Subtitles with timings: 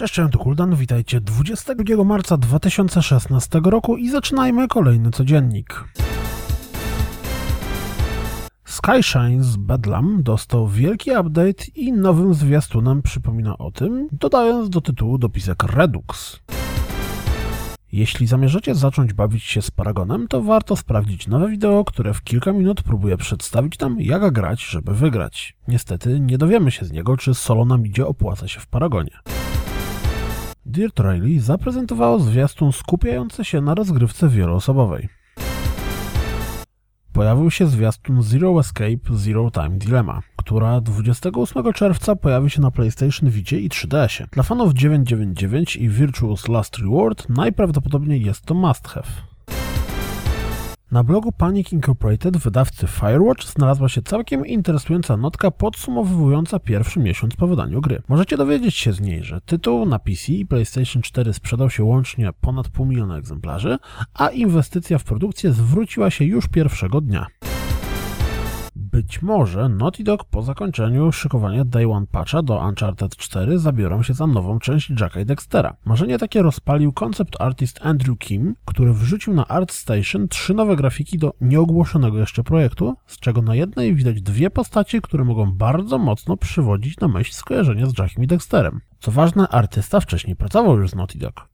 [0.00, 5.84] Cześć, cześć, to Kuldan, witajcie 22 marca 2016 roku i zaczynajmy kolejny codziennik.
[8.64, 15.18] Skyshine z Bedlam dostał wielki update i nowym zwiastunem przypomina o tym, dodając do tytułu
[15.18, 16.40] dopisek Redux.
[17.92, 22.52] Jeśli zamierzacie zacząć bawić się z Paragonem, to warto sprawdzić nowe wideo, które w kilka
[22.52, 25.56] minut próbuje przedstawić nam, jak grać, żeby wygrać.
[25.68, 29.39] Niestety nie dowiemy się z niego, czy solo na midzie opłaca się w Paragonie.
[30.66, 35.08] Dirt Rally zaprezentowało zwiastun skupiający się na rozgrywce wieloosobowej.
[37.12, 43.30] Pojawił się zwiastun Zero Escape Zero Time Dilemma, która 28 czerwca pojawi się na PlayStation
[43.30, 44.28] Vita i 3DS-ie.
[44.32, 49.06] Dla fanów 999 i Virtuous Last Reward najprawdopodobniej jest to must have.
[50.92, 57.46] Na blogu Panic Incorporated wydawcy Firewatch znalazła się całkiem interesująca notka podsumowująca pierwszy miesiąc po
[57.46, 58.02] wydaniu gry.
[58.08, 62.30] Możecie dowiedzieć się z niej, że tytuł na PC i PlayStation 4 sprzedał się łącznie
[62.40, 63.78] ponad pół miliona egzemplarzy,
[64.14, 67.26] a inwestycja w produkcję zwróciła się już pierwszego dnia.
[68.92, 74.14] Być może Naughty Dog po zakończeniu szykowania Day One Patcha do Uncharted 4 zabiorą się
[74.14, 75.76] za nową część Jacka i Dextera.
[75.84, 81.34] Marzenie takie rozpalił koncept artist Andrew Kim, który wrzucił na ArtStation trzy nowe grafiki do
[81.40, 87.00] nieogłoszonego jeszcze projektu, z czego na jednej widać dwie postacie, które mogą bardzo mocno przywodzić
[87.00, 88.80] na myśl skojarzenie z Jackiem i Dexterem.
[89.00, 91.49] Co ważne, artysta wcześniej pracował już z Naughty Dog.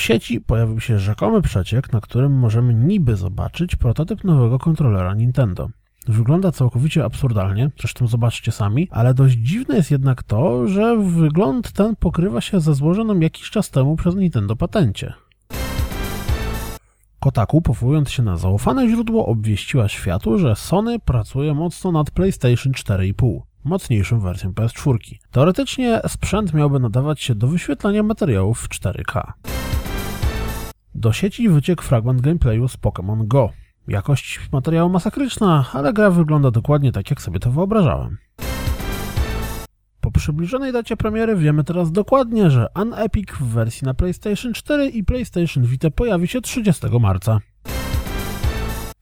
[0.00, 5.68] Sieci pojawił się rzekomy przeciek, na którym możemy niby zobaczyć prototyp nowego kontrolera Nintendo.
[6.08, 11.96] Wygląda całkowicie absurdalnie, zresztą zobaczcie sami, ale dość dziwne jest jednak to, że wygląd ten
[11.96, 15.12] pokrywa się ze złożonym jakiś czas temu przez Nintendo patencie.
[17.20, 23.40] Kotaku, powołując się na zaufane źródło, obwieściła światu, że Sony pracuje mocno nad PlayStation 4,5
[23.64, 24.96] mocniejszą wersją PS4.
[25.30, 29.32] Teoretycznie sprzęt miałby nadawać się do wyświetlania materiałów w 4K.
[30.94, 33.50] Do sieci wyciekł fragment gameplayu z Pokémon Go.
[33.88, 38.16] Jakość materiału masakryczna, ale gra wygląda dokładnie tak, jak sobie to wyobrażałem.
[40.00, 45.04] Po przybliżonej dacie premiery wiemy teraz dokładnie, że Unepic w wersji na PlayStation 4 i
[45.04, 47.40] PlayStation Vita pojawi się 30 marca.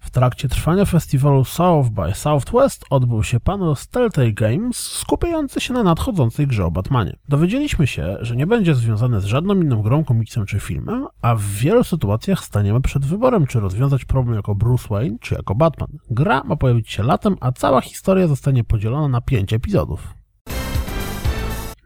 [0.09, 3.89] W trakcie trwania festiwalu South by Southwest odbył się panel z
[4.35, 7.17] Games skupiający się na nadchodzącej grze o Batmanie.
[7.29, 11.43] Dowiedzieliśmy się, że nie będzie związane z żadną inną grą, komiksem czy filmem, a w
[11.43, 15.99] wielu sytuacjach staniemy przed wyborem, czy rozwiązać problem jako Bruce Wayne, czy jako Batman.
[16.11, 20.15] Gra ma pojawić się latem, a cała historia zostanie podzielona na pięć epizodów.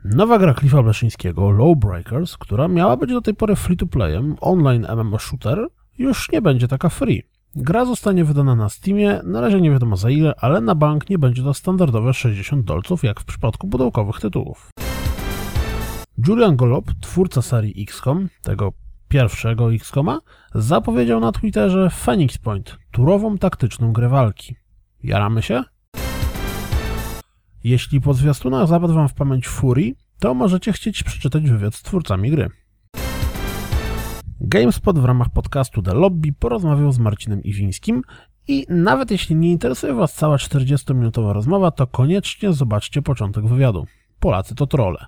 [0.05, 5.69] Nowa gra Cliffa Bleszyńskiego, Lowbreakers, która miała być do tej pory free-to-playem, online MMO shooter,
[5.99, 7.33] już nie będzie taka free.
[7.57, 11.19] Gra zostanie wydana na Steamie, na razie nie wiadomo za ile, ale na bank nie
[11.19, 14.71] będzie to standardowe 60 dolców, jak w przypadku pudełkowych tytułów.
[16.27, 18.73] Julian Golob, twórca serii XCOM, tego
[19.09, 20.21] pierwszego XCOMa,
[20.55, 24.57] zapowiedział na Twitterze Phoenix Point, turową taktyczną grę walki.
[25.03, 25.63] Jaramy się?
[27.65, 32.31] Jeśli po zwiastunach zapadł wam w pamięć Fury, to możecie chcieć przeczytać wywiad z twórcami
[32.31, 32.62] gry.
[34.53, 38.03] GameSpot w ramach podcastu The Lobby porozmawiał z Marcinem Iwińskim
[38.49, 43.87] i nawet jeśli nie interesuje Was cała 40-minutowa rozmowa, to koniecznie zobaczcie początek wywiadu.
[44.21, 45.07] Polacy to trole.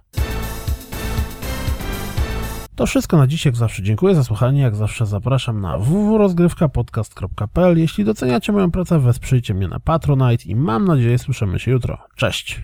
[2.75, 7.79] To wszystko na dziś, jak zawsze dziękuję za słuchanie, jak zawsze zapraszam na www.rozgrywkapodcast.pl.
[7.79, 11.99] Jeśli doceniacie moją pracę, wesprzyjcie mnie na Patronite i mam nadzieję słyszymy się jutro.
[12.17, 12.63] Cześć!